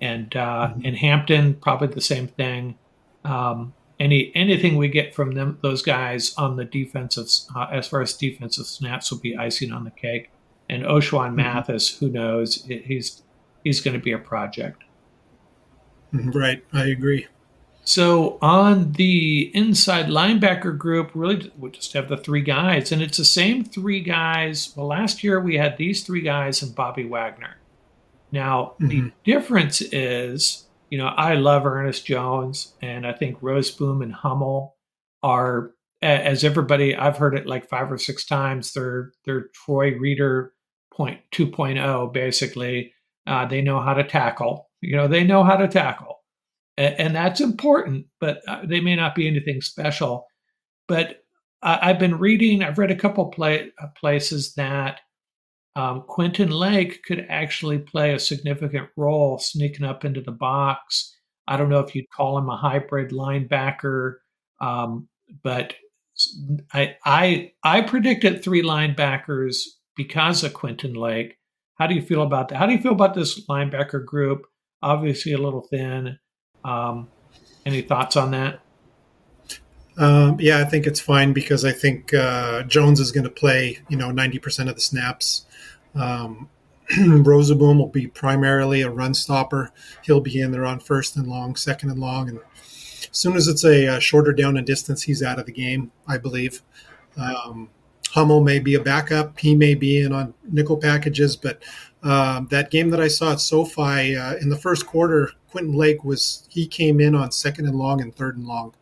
[0.00, 0.80] And uh, mm-hmm.
[0.86, 2.78] and Hampton probably the same thing.
[3.22, 8.00] Um, any anything we get from them those guys on the defensive uh, as far
[8.00, 10.30] as defensive snaps will be icing on the cake.
[10.70, 11.36] And Ochaun mm-hmm.
[11.36, 13.22] Mathis, who knows, he's
[13.62, 14.84] he's going to be a project.
[16.14, 16.30] Mm-hmm.
[16.30, 17.26] Right, I agree.
[17.86, 23.16] So on the inside linebacker group, really we just have the three guys, and it's
[23.16, 24.74] the same three guys.
[24.74, 27.58] Well, last year we had these three guys and Bobby Wagner.
[28.32, 28.88] Now mm-hmm.
[28.88, 34.74] the difference is, you know, I love Ernest Jones, and I think Rozeboom and Hummel
[35.22, 35.70] are,
[36.02, 38.72] as everybody I've heard it like five or six times.
[38.72, 40.52] They're they're Troy Reeder
[40.92, 42.92] point 2.0 basically.
[43.28, 44.70] Uh, they know how to tackle.
[44.80, 46.15] You know, they know how to tackle
[46.78, 50.26] and, that's important, but uh, they may not be anything special.
[50.88, 51.24] But
[51.62, 55.00] I've been reading, I've read a couple play, uh, places that
[55.74, 61.14] um, Quentin Lake could actually play a significant role sneaking up into the box.
[61.48, 64.16] I don't know if you'd call him a hybrid linebacker,
[64.60, 65.08] um,
[65.42, 65.74] but
[66.72, 69.62] I, I I predicted three linebackers
[69.96, 71.36] because of Quentin Lake.
[71.74, 72.56] How do you feel about that?
[72.56, 74.46] How do you feel about this linebacker group?
[74.82, 76.18] Obviously, a little thin.
[76.66, 77.08] Um,
[77.64, 78.60] any thoughts on that?
[79.96, 83.78] Um, yeah, I think it's fine because I think uh, Jones is going to play,
[83.88, 85.46] you know, 90% of the snaps.
[85.94, 86.50] Um,
[86.90, 89.72] Rozeboom will be primarily a run stopper.
[90.02, 92.28] He'll be in there on first and long, second and long.
[92.28, 95.52] And as soon as it's a, a shorter down and distance, he's out of the
[95.52, 96.62] game, I believe.
[97.16, 97.70] Um,
[98.10, 99.38] Hummel may be a backup.
[99.38, 101.62] He may be in on nickel packages, but
[102.06, 106.04] um, that game that I saw at SoFi uh, in the first quarter, Quentin Lake
[106.04, 108.74] was he came in on second and long and third and long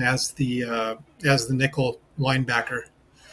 [0.00, 0.94] as the uh,
[1.24, 2.82] as the nickel linebacker.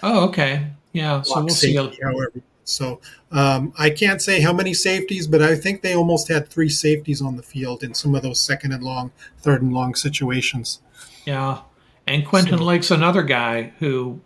[0.02, 1.22] Oh, okay, yeah.
[1.22, 2.02] So we'll safety, see.
[2.02, 6.48] However, so um, I can't say how many safeties, but I think they almost had
[6.48, 9.96] three safeties on the field in some of those second and long, third and long
[9.96, 10.80] situations.
[11.26, 11.62] Yeah,
[12.08, 14.22] And Quentin So- Lake's another guy who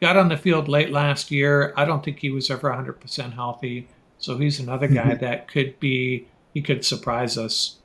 [0.00, 1.72] got on the field late last year.
[1.76, 3.88] I don't think he was ever 100% healthy.
[4.22, 5.20] So he's another guy Mhm.
[5.20, 7.78] that could be, he could surprise us.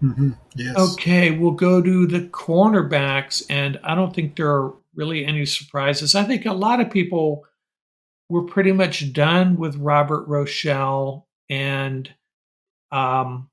[0.00, 0.76] hmm Yes.
[0.76, 6.14] Okay, we'll go to the cornerbacks, and I don't think there are really any surprises.
[6.14, 7.44] I think a lot of people
[8.28, 12.12] were pretty much done with Robert Rochell, and
[12.92, 13.50] um,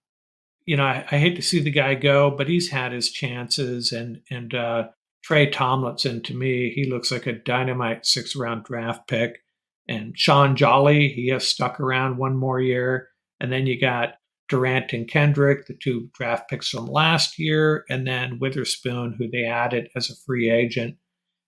[0.66, 3.92] you know, I, I hate to see the guy go, but he's had his chances,
[3.92, 4.88] and and uh,
[5.24, 9.42] Tre Tomlinson to me, he looks like a dynamite six round draft pick,
[9.88, 14.16] and Shaun Jolly, he has stuck around one more year, and then you got
[14.48, 19.46] Durant and Kendrick, the two draft picks from last year, and then Witherspoon, who they
[19.46, 20.98] added as a free agent.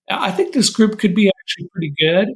[0.09, 2.29] I think this group could be actually pretty good.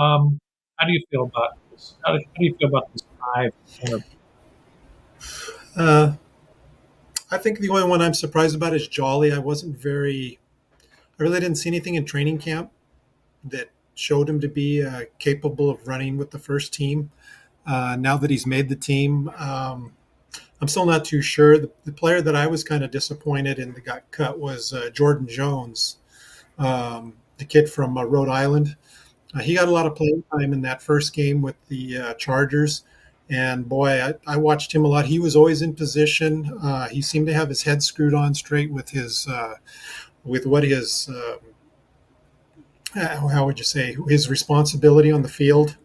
[0.00, 0.38] Um,
[0.76, 1.94] how do you feel about this?
[2.04, 3.02] How do, how do you feel about this
[3.34, 3.52] five?
[5.76, 6.14] Uh,
[7.30, 9.32] I think the only one I'm surprised about is Jolly.
[9.32, 10.38] I wasn't very,
[11.18, 12.72] I really didn't see anything in training camp
[13.44, 17.10] that showed him to be uh, capable of running with the first team.
[17.66, 19.92] Uh, now that he's made the team, um,
[20.60, 21.58] I'm still not too sure.
[21.58, 24.90] The, the player that I was kind of disappointed in that got cut was uh,
[24.90, 25.96] Jordan Jones,
[26.58, 28.76] um, the kid from uh, Rhode Island.
[29.34, 32.14] Uh, he got a lot of playing time in that first game with the uh,
[32.14, 32.84] Chargers.
[33.28, 35.06] And boy, I, I watched him a lot.
[35.06, 36.50] He was always in position.
[36.90, 39.28] He seemed to have his head screwed on straight with his,
[40.24, 41.47] with what his, um,
[42.94, 45.76] how would you say, his responsibility on the field.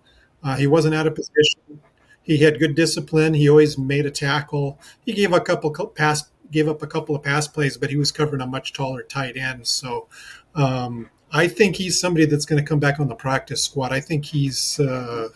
[0.44, 1.82] Uh, he wasn't out of position.
[2.24, 3.34] He had good discipline.
[3.34, 4.80] He always made a tackle.
[5.06, 8.12] He gave a couple pass, gave up a couple of pass plays, but he was
[8.12, 9.68] covering a much taller tight end.
[9.68, 10.08] So
[10.56, 13.92] um, I think he's somebody that's going to come back on the practice squad.
[13.92, 14.80] I think he's.
[14.80, 15.30] Uh,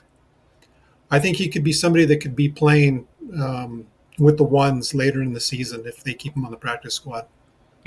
[1.10, 3.08] I think he could be somebody that could be playing
[3.42, 3.88] um,
[4.20, 7.28] with the ones later in the season if they keep him on the practice squad.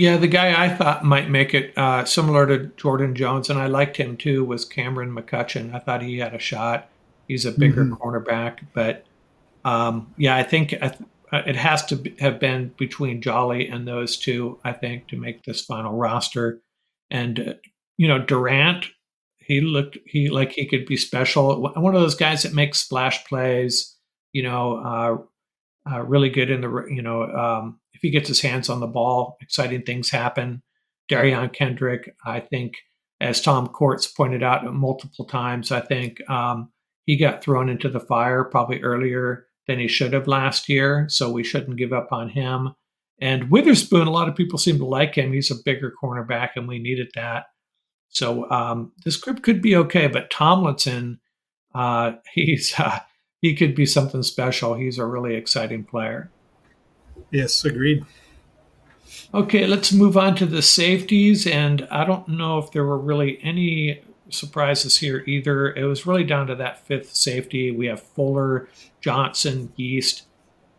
[0.00, 3.66] Yeah, the guy I thought might make it uh, similar to Jordan Jones, and I
[3.66, 5.74] liked him too, was Cameron McCutcheon.
[5.74, 6.88] I thought he had a shot.
[7.28, 7.98] He's a bigger Mhm.
[7.98, 9.04] cornerback, but
[9.66, 11.02] um, yeah, I think I th-
[11.46, 14.58] it has to be- have been between Jolly and those two.
[14.64, 16.62] I think to make this final roster,
[17.10, 17.54] and uh,
[17.98, 18.86] you know Durant,
[19.36, 21.60] he looked he like he could be special.
[21.74, 23.94] One of those guys that makes splash plays.
[24.32, 28.40] You know, uh, uh, really good in the you know um, if he gets his
[28.40, 30.62] hands on the ball, exciting things happen.
[31.10, 32.76] Derion Kendrick, I think,
[33.20, 36.72] as Tom Courts pointed out multiple times, I think um,
[37.04, 41.08] he got thrown into the fire probably earlier than he should have last year.
[41.10, 42.74] So we shouldn't give up on him.
[43.20, 45.34] And Witherspoon, a lot of people seem to like him.
[45.34, 47.48] He's a bigger cornerback, and we needed that.
[48.08, 50.06] So um, this group could be okay.
[50.06, 51.20] But Tomlinson,
[51.74, 53.00] uh, he's uh,
[53.42, 54.72] he could be something special.
[54.72, 56.30] He's a really exciting player.
[57.30, 58.04] Yes, agreed.
[59.32, 61.46] Okay, let's move on to the safeties.
[61.46, 65.72] And I don't know if there were really any surprises here either.
[65.74, 67.70] It was really down to that fifth safety.
[67.70, 68.68] We have Fuller,
[69.00, 70.24] Johnson, Yeast,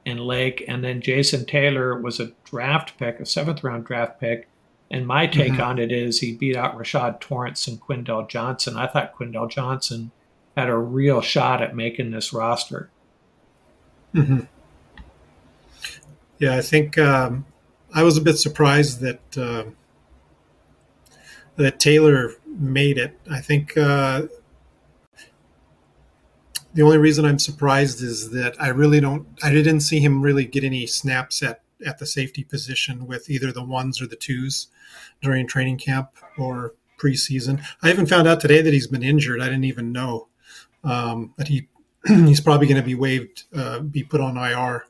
[0.06, 0.64] and Lake.
[0.68, 4.48] And then Jason Taylor was a draft pick, a seventh round draft pick.
[4.90, 5.64] And my take Mhm.
[5.66, 8.76] on it is he beat out Rashad Torrence and Quindell Johnson.
[8.76, 10.12] I thought Quindell Johnson
[10.58, 12.90] had a real shot at making this roster.
[14.14, 14.42] hmm
[16.42, 17.46] Yeah, I think um,
[17.94, 19.76] I was a bit surprised that um
[21.56, 23.16] that Taylor made it.
[23.30, 24.24] I think uh,
[26.74, 29.28] the only reason I'm surprised is that I really don't.
[29.44, 33.52] I didn't see him really get any snaps at at the safety position with either
[33.52, 34.68] the ones or the twos
[35.22, 37.64] during training camp or preseason.
[37.84, 39.42] I even found out today that he's been injured.
[39.42, 40.28] I didn't even know
[40.84, 41.68] um, that he
[42.08, 44.86] he's probably going to be waived, uh, be put on IR.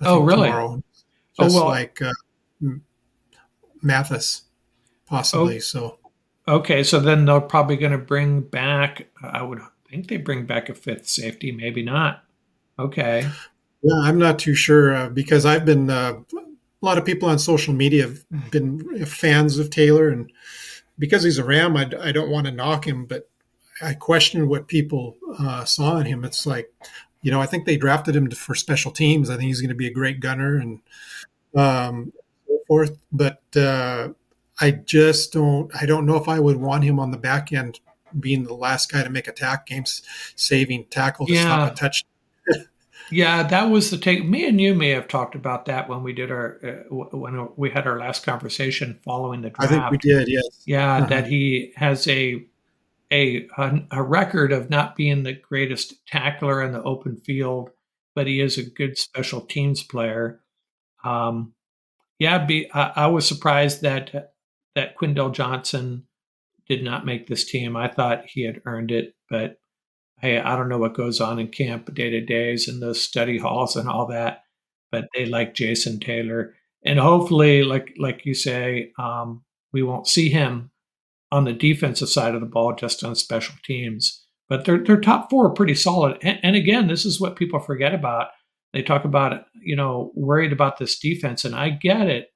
[0.00, 0.48] Oh, really?
[0.48, 0.82] Tomorrow,
[1.38, 2.12] Oh, just well- like uh,
[3.82, 4.42] Mathis,
[5.06, 5.56] possibly.
[5.56, 5.60] Oh.
[5.60, 5.98] So
[6.48, 9.06] Okay, so then they're probably going to bring back.
[9.22, 12.24] I would think they bring back a fifth safety, maybe not.
[12.78, 13.28] Okay.
[13.82, 17.38] Yeah, I'm not too sure uh, because I've been uh, a lot of people on
[17.38, 20.32] social media have been fans of Taylor, and
[20.98, 23.28] because he's a Ram, I, I don't want to knock him, but
[23.80, 26.24] I question what people uh, saw in him.
[26.24, 26.72] It's like,
[27.22, 29.30] you know, I think they drafted him for special teams.
[29.30, 30.80] I think he's going to be a great gunner and
[31.56, 32.12] um,
[32.46, 32.98] so forth.
[33.10, 34.10] But uh,
[34.60, 35.70] I just don't.
[35.80, 37.80] I don't know if I would want him on the back end,
[38.18, 40.02] being the last guy to make a tack games
[40.36, 41.42] saving tackle to Yeah.
[41.42, 42.04] stop a touch.
[43.10, 44.24] Yeah, that was the take.
[44.26, 47.68] Me and you may have talked about that when we did our uh, when we
[47.68, 49.70] had our last conversation following the draft.
[49.70, 50.28] I think we did.
[50.28, 50.62] Yes.
[50.64, 51.06] Yeah, Uh-huh.
[51.06, 52.42] that he has a,
[53.12, 57.70] a a a record of not being the greatest tackler in the open field,
[58.14, 60.40] but he is a good special teams player.
[61.04, 61.54] Um,
[62.18, 64.34] yeah, be, I, I was surprised that
[64.74, 66.06] that Quindell Johnson
[66.68, 67.76] did not make this team.
[67.76, 69.60] I thought he had earned it, but
[70.20, 73.38] hey, I don't know what goes on in camp day to days and those study
[73.38, 74.44] halls and all that,
[74.92, 80.30] but they like Jason Taylor, and hopefully, like like you say, um, we won't see
[80.30, 80.71] him
[81.32, 84.22] on the defensive side of the ball, just on special teams.
[84.48, 86.18] But their their top four are pretty solid.
[86.22, 88.28] And, and again, this is what people forget about.
[88.72, 92.28] They talk about you know worried about this defense, and I get it.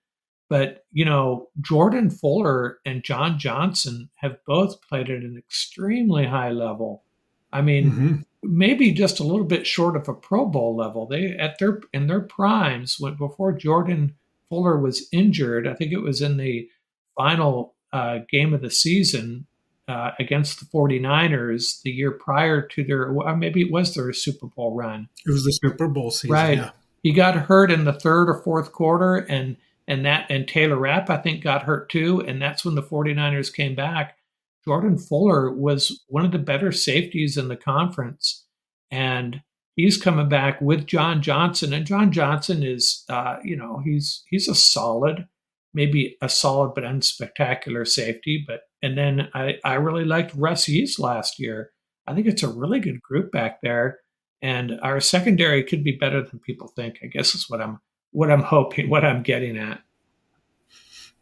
[0.49, 6.51] But you know, Jordan Fuller and John Johnson have both played at an extremely high
[6.51, 7.05] level.
[7.53, 8.17] I mean, mm-hmm.
[8.43, 11.07] maybe just a little bit short of a Pro Bowl level.
[11.07, 14.15] They at their in their primes when before Jordan
[14.49, 15.69] Fuller was injured.
[15.69, 16.67] I think it was in the
[17.15, 19.47] final uh, game of the season
[19.89, 24.47] uh, against the 49ers the year prior to their, well, maybe it was their Super
[24.47, 25.09] Bowl run.
[25.25, 26.35] It was the Super Bowl season.
[26.35, 26.59] Right.
[26.59, 26.71] Yeah.
[27.03, 31.09] He got hurt in the third or fourth quarter, and and that and Taylor Rapp
[31.09, 34.17] I think got hurt too, and that's when the 49ers came back.
[34.65, 38.45] Jordan Fuller was one of the better safeties in the conference,
[38.91, 39.41] and
[39.77, 44.49] he's coming back with John Johnson, and John Johnson is, uh, you know, he's he's
[44.49, 45.29] a solid,
[45.77, 48.43] maybe a solid but unspectacular safety.
[48.45, 51.71] But and then I I really liked Russ Yeast last year.
[52.09, 54.01] I think it's a really good group back there,
[54.43, 56.99] and our secondary could be better than people think.
[57.05, 57.79] I guess is what I'm
[58.11, 59.81] what I'm hoping, what I'm getting at.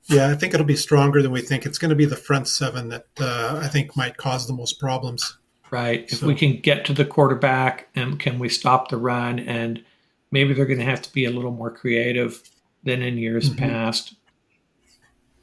[0.07, 1.67] Yeah, I think it'll be stronger than we think.
[1.67, 4.79] It's going to be the front seven that uh, I think might cause the most
[4.79, 5.39] problems.
[5.71, 6.09] Right.
[6.09, 6.17] So.
[6.17, 9.83] If we can get to the quarterback and can we stop the run, and
[10.31, 12.43] maybe they're going to have to be a little more creative
[12.85, 13.61] than in years mm-hmm.
[13.61, 14.15] past.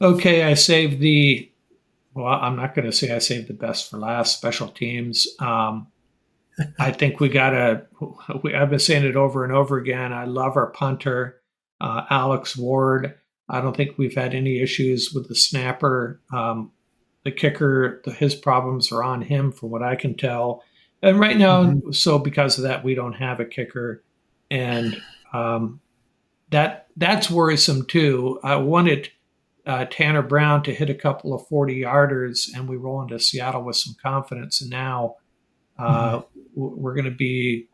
[0.02, 1.48] Okay, I saved the.
[2.14, 4.36] Well, I'm not going to say I saved the best for last.
[4.36, 5.28] Special teams.
[5.40, 5.88] Um,
[6.80, 7.86] I think we got to.
[8.56, 10.12] I've been saying it over and over again.
[10.12, 11.42] I love our punter,
[11.80, 13.16] uh, Alex Ward.
[13.48, 16.20] I don't think we've had any issues with the snapper.
[16.34, 16.72] Um,
[17.24, 20.64] the kicker, the, his problems are on him, from what I can tell.
[21.04, 21.92] And right now, mm-hmm.
[21.92, 24.04] so because of that, we don't have a kicker,
[24.50, 25.00] and
[25.32, 25.80] um,
[26.50, 28.40] that that's worrisome too.
[28.44, 29.10] I wanted
[29.66, 33.64] uh, Tanner Brown to hit a couple of forty yarders, and we roll into Seattle
[33.64, 34.62] with some confidence.
[34.62, 35.16] And now
[35.78, 36.26] uh, mm-hmm.
[36.56, 37.68] we're going to be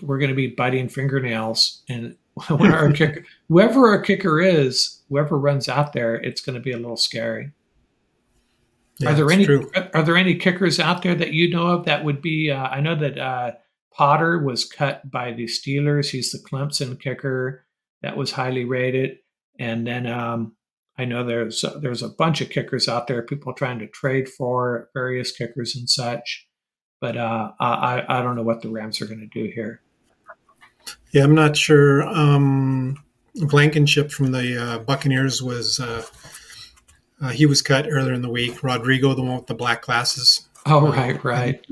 [0.00, 2.16] we're going to be biting fingernails, and
[2.48, 6.72] when our kicker, whoever our kicker is, whoever runs out there, it's going to be
[6.72, 7.52] a little scary.
[8.98, 9.70] Yeah, are there any true.
[9.94, 12.50] are there any kickers out there that you know of that would be?
[12.50, 13.52] Uh, I know that uh,
[13.92, 16.10] Potter was cut by the Steelers.
[16.10, 17.64] He's the Clemson kicker
[18.02, 19.18] that was highly rated,
[19.58, 20.54] and then um,
[20.98, 23.22] I know there's uh, there's a bunch of kickers out there.
[23.22, 26.46] People trying to trade for various kickers and such,
[27.00, 29.80] but uh, I I don't know what the Rams are going to do here.
[31.12, 32.02] Yeah, I'm not sure.
[32.02, 33.02] Um,
[33.34, 36.04] Blankenship from the uh, Buccaneers was uh,
[37.22, 38.62] uh, he was cut earlier in the week.
[38.62, 40.48] Rodrigo, the one with the black glasses.
[40.66, 41.66] Oh, right, right.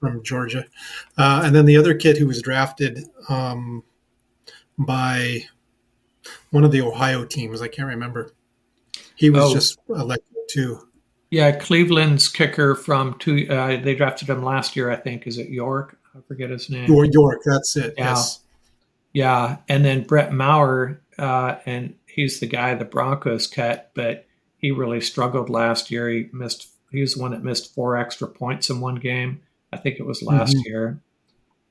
[0.00, 0.66] From Georgia,
[1.16, 3.84] uh, and then the other kid who was drafted um,
[4.76, 5.44] by
[6.50, 7.62] one of the Ohio teams.
[7.62, 8.32] I can't remember.
[9.22, 9.54] He was oh.
[9.54, 10.80] just elected too.
[11.30, 13.46] Yeah, Cleveland's kicker from two.
[13.48, 15.28] Uh, they drafted him last year, I think.
[15.28, 15.96] Is it York?
[16.12, 16.90] I forget his name.
[16.90, 17.94] York, York, that's it.
[17.96, 18.10] Yeah.
[18.10, 18.40] Yes.
[19.12, 24.72] Yeah, and then Brett Maher, uh, and he's the guy the Broncos cut, but he
[24.72, 26.08] really struggled last year.
[26.08, 26.66] He missed.
[26.90, 29.40] He was the one that missed four extra points in one game.
[29.72, 30.68] I think it was last mm-hmm.
[30.68, 31.00] year.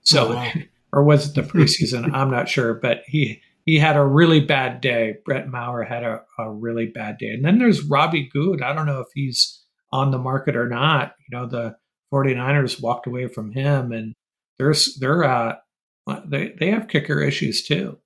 [0.03, 0.53] So, oh, wow.
[0.93, 2.13] or was it the preseason?
[2.13, 5.15] I'm not sure, but he he had a really bad day.
[5.26, 7.30] Brett Maher had a, a really bad day.
[7.30, 8.62] And then there's Robbie Gould.
[8.62, 11.13] I don't know if he's on the market or not.
[11.30, 11.76] You know, the
[12.13, 14.13] 49ers walked away from him and
[14.58, 15.56] there's they're uh
[16.26, 17.97] they they have kicker issues too.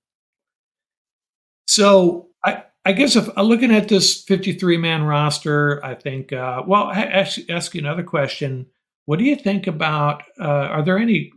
[1.66, 6.62] So I I guess if uh, looking at this 53 man roster, I think uh,
[6.66, 8.66] well I ask, ask you another question.
[9.06, 10.22] What do you think about?
[10.40, 11.30] Uh, are there any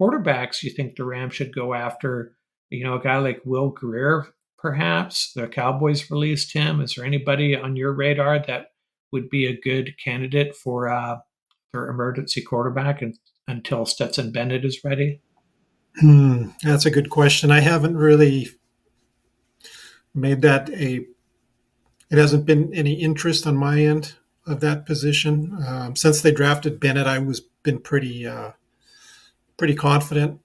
[0.00, 2.36] quarterbacks you think the Rams should go after?
[2.70, 4.26] You know, a guy like Will Grier,
[4.58, 6.80] perhaps the Cowboys released him.
[6.80, 8.72] Is there anybody on your radar that
[9.12, 11.18] would be a good candidate for uh,
[11.72, 13.18] their emergency quarterback and,
[13.48, 15.20] until Stetson Bennett is ready?
[16.00, 17.50] Hmm, that's a good question.
[17.50, 18.48] I haven't really
[20.14, 21.06] made that a.
[22.10, 24.14] It hasn't been any interest on my end
[24.46, 27.06] of that position um, since they drafted Bennett.
[27.06, 28.52] I was been pretty uh,
[29.56, 30.40] pretty confident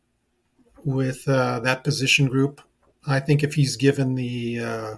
[0.86, 2.62] with uh, that position group.
[3.06, 4.96] I think if he's given the uh,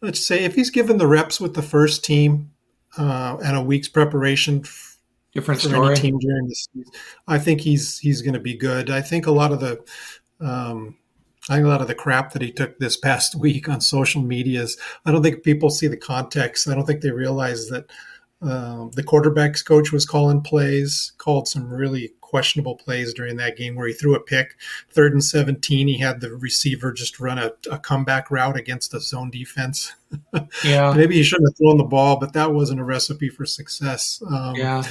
[0.00, 2.50] let's say if he's given the reps with the first team
[2.98, 4.64] uh, and a week's preparation
[5.34, 5.96] different story.
[5.96, 6.92] team during the season.
[7.26, 8.90] I think he's he's going to be good.
[8.90, 9.84] I think a lot of the
[10.40, 10.96] um,
[11.48, 14.22] I think a lot of the crap that he took this past week on social
[14.22, 16.68] medias, I don't think people see the context.
[16.68, 17.90] I don't think they realize that
[18.40, 23.76] um, the quarterbacks coach was calling plays, called some really questionable plays during that game
[23.76, 24.56] where he threw a pick.
[24.90, 29.00] Third and 17, he had the receiver just run a, a comeback route against the
[29.00, 29.92] zone defense.
[30.64, 30.92] Yeah.
[30.92, 34.22] Maybe he shouldn't have thrown the ball, but that wasn't a recipe for success.
[34.28, 34.82] Um, Yeah.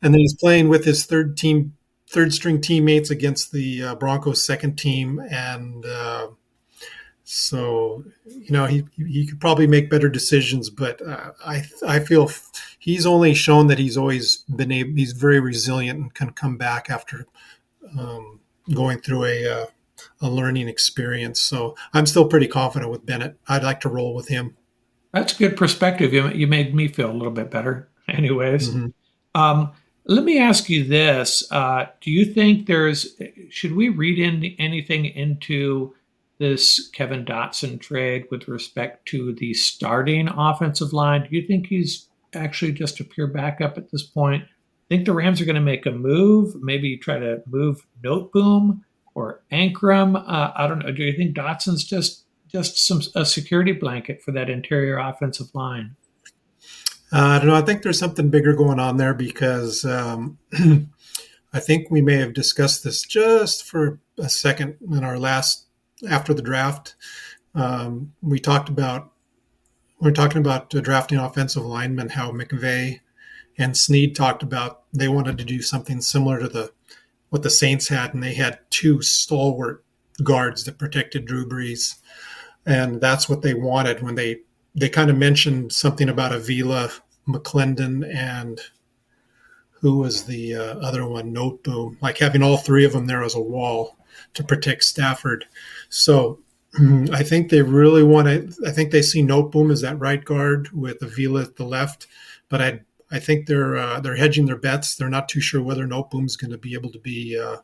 [0.00, 1.76] And then he's playing with his third team,
[2.08, 5.20] third string teammates against the uh, Broncos' second team.
[5.28, 6.28] And, uh,
[7.34, 12.30] so, you know, he he could probably make better decisions, but uh, I I feel
[12.78, 14.92] he's only shown that he's always been able.
[14.96, 17.26] He's very resilient and can come back after
[17.98, 18.40] um,
[18.74, 19.66] going through a uh,
[20.20, 21.40] a learning experience.
[21.40, 23.38] So I'm still pretty confident with Bennett.
[23.48, 24.54] I'd like to roll with him.
[25.14, 26.12] That's a good perspective.
[26.12, 27.88] You, you made me feel a little bit better.
[28.08, 28.76] Anyways,
[29.34, 29.72] um,
[30.04, 33.18] let me ask you this: uh, Do you think there's
[33.48, 35.94] should we read in anything into
[36.42, 41.22] this Kevin Dotson trade with respect to the starting offensive line?
[41.22, 44.42] Do you think he's actually just a pure backup at this point?
[44.88, 46.56] Think the Rams are going to make a move?
[46.60, 48.80] Maybe try to move Noteboom
[49.14, 50.16] or Anchrum?
[50.16, 50.90] Uh, I don't know.
[50.90, 55.94] Do you think Dotson's just just some a security blanket for that interior offensive line?
[57.12, 57.54] Uh, I don't know.
[57.54, 60.38] I think there's something bigger going on there because um,
[61.52, 65.68] I think we may have discussed this just for a second in our last
[66.08, 66.94] after the draft.
[67.54, 69.12] Um, we talked about
[70.00, 72.08] we are talking about drafting offensive linemen.
[72.08, 73.00] How McVay
[73.58, 76.72] and Snead talked about they wanted to do something similar to the
[77.30, 79.84] what the Saints had, and they had two stalwart
[80.22, 81.98] guards that protected Drew Brees,
[82.66, 84.40] and that's what they wanted when they
[84.74, 86.90] they kind of mentioned something about Avila,
[87.28, 88.60] McClendon, and
[89.70, 93.34] who was the uh, other one, Noteboom, like having all three of them there as
[93.34, 93.96] a wall
[94.34, 95.44] to protect Stafford.
[95.92, 96.40] So
[97.12, 98.66] I think they really want to.
[98.66, 102.06] I think they see Noteboom as that right guard with Avila at the left,
[102.48, 102.80] but I
[103.10, 104.96] I think they're uh, they're hedging their bets.
[104.96, 107.58] They're not too sure whether Noteboom's going to be able to be uh,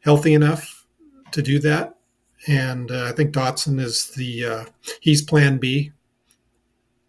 [0.00, 0.86] healthy enough
[1.32, 1.94] to do that.
[2.46, 4.64] And uh, I think Dotson is the uh,
[5.00, 5.92] he's Plan B,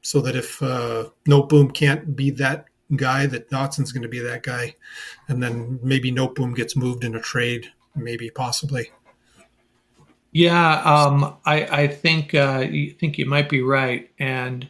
[0.02, 4.44] so that if uh, Noteboom can't be that guy, that Dotson's going to be that
[4.44, 4.76] guy,
[5.28, 8.90] and then maybe Noteboom gets moved in a trade, maybe possibly.
[10.38, 14.70] Yeah, um, I, I think uh, you think you might be right, and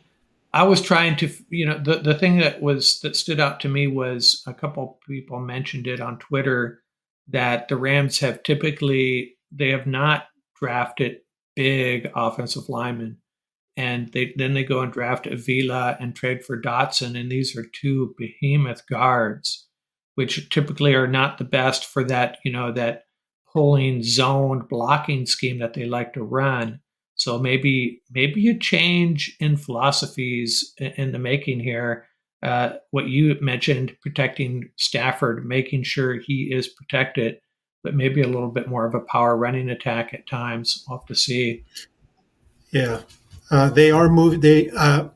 [0.53, 3.68] I was trying to, you know, the the thing that was that stood out to
[3.70, 6.84] me was a couple people mentioned it on Twitter
[7.28, 11.18] that the Rams have typically they have not drafted
[11.57, 13.18] big offensive linemen,
[13.76, 17.65] and they then they go and draft Avila and trade for Dotson, and these are
[17.65, 19.68] two behemoth guards,
[20.15, 23.03] which typically are not the best for that, you know, that
[23.58, 26.80] pulling zoned blocking scheme that they like to run.
[27.16, 32.05] So maybe maybe a change in philosophies in the making here.
[32.43, 37.39] Uh, what you mentioned, protecting Stafford, making sure he is protected,
[37.84, 40.86] but maybe a little bit more of a power running attack at times.
[40.88, 41.64] We'll have to see.
[42.70, 43.01] Yeah,
[43.49, 44.41] uh, they are moving.
[44.41, 45.08] They uh,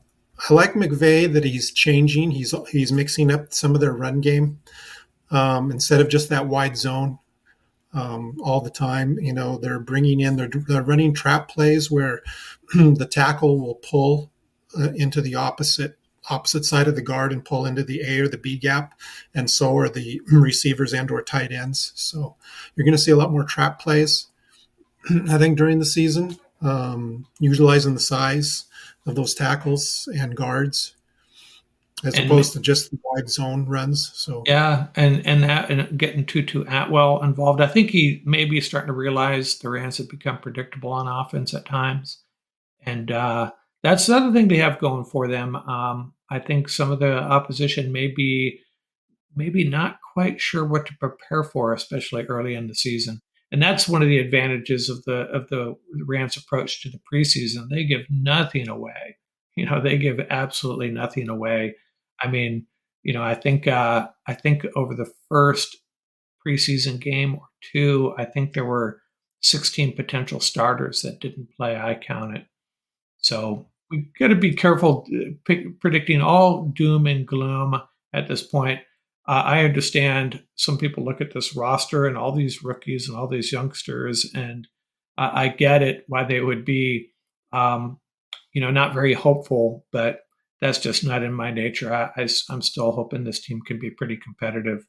[0.50, 2.32] I like McVay that he's changing.
[2.32, 4.58] He's he's mixing up some of their run game
[5.30, 7.20] um, instead of just that wide zone
[7.92, 9.18] um, all the time.
[9.18, 12.22] You know, they're bringing in, they're, they're running trap plays where
[12.74, 14.30] the tackle will pull
[14.78, 15.98] uh, into the opposite
[16.30, 18.94] opposite side of the guard and pull into the A or the B gap,
[19.34, 21.92] and so are the receivers and or tight ends.
[21.96, 22.36] So
[22.74, 24.28] you're going to see a lot more trap plays,
[25.28, 28.66] I think, during the season, um, utilizing the size
[29.04, 30.94] of those tackles and guards
[32.04, 34.10] as And- opposed to just the wide zone runs.
[34.14, 37.60] So Yeah, and and that and getting Tutu Atwell involved.
[37.60, 41.54] I think he maybe is starting to realize the Rams have become predictable on offense
[41.54, 42.22] at times,
[42.84, 43.50] and uh,
[43.82, 45.56] that's another thing they have going for them.
[45.56, 48.60] Um, I think some of the opposition may be
[49.34, 53.20] maybe not quite sure what to prepare for, especially early in the season.
[53.50, 55.74] And that's one of the advantages of the of the
[56.06, 57.68] Rams' approach to the preseason.
[57.68, 59.16] They give nothing away.
[59.56, 61.74] You know, they give absolutely nothing away.
[62.22, 62.66] I mean,
[63.02, 65.76] you know, I think uh, I think over the first
[66.46, 69.00] preseason game or two, I think there were
[69.42, 71.76] 16 potential starters that didn't play.
[71.76, 72.46] I counted.
[73.18, 77.80] So we got to be careful uh, pick, predicting all doom and gloom
[78.12, 78.80] at this point.
[79.28, 83.28] Uh, I understand some people look at this roster and all these rookies and all
[83.28, 84.66] these youngsters, and
[85.16, 87.10] I I get it why they would be,
[87.52, 88.00] um,
[88.52, 89.86] you know, not very hopeful.
[89.92, 90.20] But
[90.62, 91.92] that's just not in my nature.
[91.92, 94.86] I, I, am still hoping this team can be pretty competitive.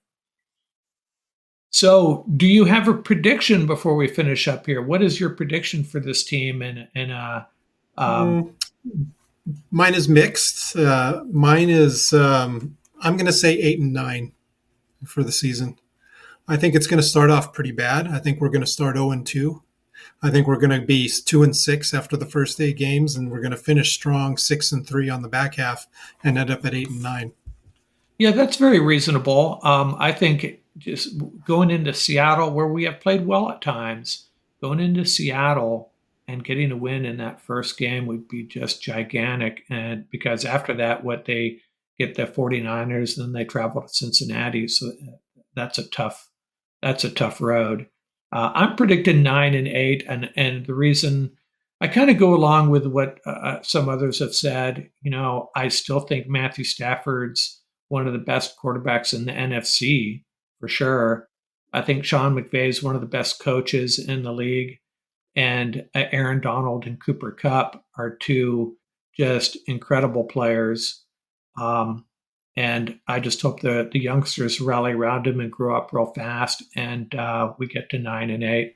[1.72, 4.84] So, do you have a prediction before we finish up here?
[4.84, 6.62] What is your prediction for this team?
[6.62, 7.46] And and uh,
[7.98, 8.54] um,
[8.88, 9.08] mm,
[9.72, 10.76] mine is mixed.
[10.76, 14.34] Uh, mine is um, I'm going to say eight and nine
[15.04, 15.80] for the season.
[16.48, 18.08] I think it's going to start off pretty bad.
[18.08, 19.64] I think we're going to start zero and two.
[20.22, 23.32] I think we're going to be two and six after the first eight games, and
[23.32, 25.88] we're going to finish strong six and three on the back half
[26.24, 27.34] and end up at eight and nine.
[28.18, 29.60] Yeah, that's very reasonable.
[29.64, 34.28] Um, I think just going into Seattle, where we have played well at times,
[34.62, 35.92] going into Seattle
[36.28, 39.64] and getting a win in that first game would be just gigantic.
[39.70, 41.60] And because after that, what they
[42.00, 44.68] get the 49ers, then they travel to Cincinnati.
[44.68, 44.92] So
[45.56, 46.30] that's a tough,
[46.82, 47.88] that's a tough road.
[48.34, 51.32] Uh, I'm predicting nine and eight, and and the reason
[51.80, 54.90] I kind of go along with what uh, uh, some others have said.
[55.02, 60.24] You know, I still think Matthew Stafford's one of the best quarterbacks in the NFC
[60.60, 61.28] for sure.
[61.74, 64.78] I think Sean McVay is one of the best coaches in the league,
[65.36, 68.78] and uh, Aaron Donald and Cooper Kupp are two
[69.16, 71.04] just incredible players.
[71.62, 72.06] Um,
[72.56, 76.64] and I just hope the the youngsters rally around him and grow up real fast,
[76.76, 78.76] and uh, we get to nine and eight.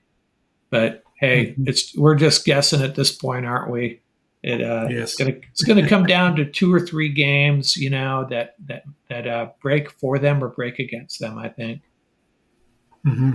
[0.69, 1.63] But hey, mm-hmm.
[1.67, 4.01] it's we're just guessing at this point, aren't we?
[4.43, 5.11] It, uh, yes.
[5.11, 8.84] It's gonna it's gonna come down to two or three games, you know, that that
[9.09, 11.38] that uh, break for them or break against them.
[11.38, 11.82] I think.
[13.05, 13.34] Mm-hmm.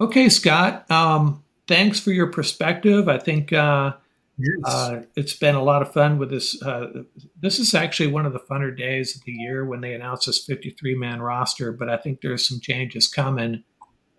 [0.00, 0.90] Okay, Scott.
[0.90, 3.08] Um, thanks for your perspective.
[3.08, 3.94] I think uh,
[4.38, 4.56] yes.
[4.64, 6.60] uh, it's been a lot of fun with this.
[6.62, 7.04] Uh,
[7.40, 10.44] this is actually one of the funner days of the year when they announce this
[10.44, 11.72] 53 man roster.
[11.72, 13.64] But I think there's some changes coming,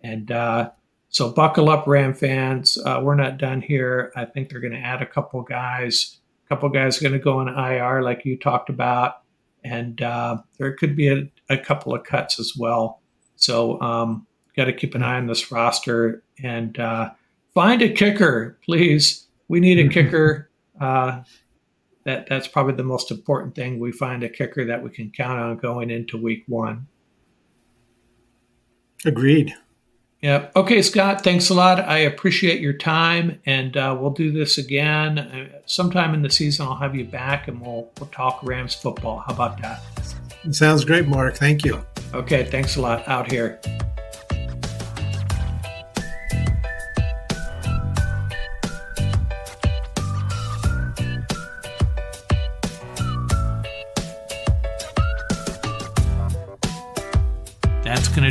[0.02, 0.70] and uh,
[1.08, 2.78] so buckle up, Ram fans.
[2.84, 4.12] Uh, we're not done here.
[4.16, 6.18] I think they're going to add a couple guys.
[6.44, 9.22] A couple guys are going to go on IR, like you talked about,
[9.64, 13.00] and uh, there could be a, a, couple of cuts as well.
[13.36, 17.10] So um, got to keep an eye on this roster and uh,
[17.54, 19.25] find a kicker, please.
[19.48, 20.50] We need a kicker.
[20.80, 21.22] Uh,
[22.04, 23.80] that that's probably the most important thing.
[23.80, 26.86] We find a kicker that we can count on going into week one.
[29.04, 29.54] Agreed.
[30.22, 30.48] Yeah.
[30.56, 31.22] Okay, Scott.
[31.22, 31.80] Thanks a lot.
[31.80, 36.66] I appreciate your time, and uh, we'll do this again uh, sometime in the season.
[36.66, 39.18] I'll have you back, and we'll we'll talk Rams football.
[39.18, 39.82] How about that?
[40.52, 41.36] Sounds great, Mark.
[41.36, 41.84] Thank you.
[42.14, 42.44] Okay.
[42.44, 43.06] Thanks a lot.
[43.08, 43.60] Out here.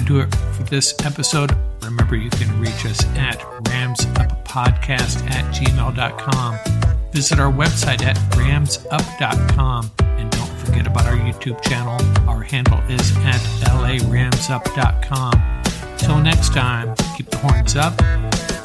[0.06, 1.56] Do it for this episode.
[1.84, 6.58] Remember, you can reach us at ramsuppodcast at gmail.com.
[7.12, 9.92] Visit our website at ramsup.com.
[10.00, 11.98] And don't forget about our YouTube channel.
[12.30, 13.42] Our handle is at
[13.80, 15.42] laramsup.com.
[15.98, 17.94] Till next time, keep the horns up,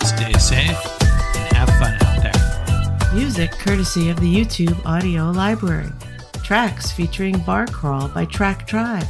[0.05, 1.03] stay safe,
[1.37, 3.15] and have fun out there.
[3.15, 5.91] Music courtesy of the YouTube Audio Library.
[6.43, 9.07] Tracks featuring Bar Crawl by Track Tribe.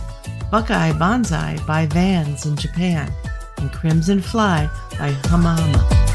[0.51, 3.09] Buckeye Bonsai by Vans in Japan
[3.59, 6.09] and Crimson Fly by Huma-Huma.